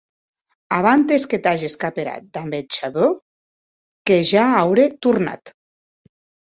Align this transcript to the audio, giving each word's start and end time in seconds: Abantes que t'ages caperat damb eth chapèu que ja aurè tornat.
Abantes 0.77 1.27
que 1.33 1.39
t'ages 1.49 1.75
caperat 1.83 2.27
damb 2.39 2.57
eth 2.61 2.73
chapèu 2.79 3.15
que 4.09 4.21
ja 4.35 4.51
aurè 4.65 4.93
tornat. 5.07 5.59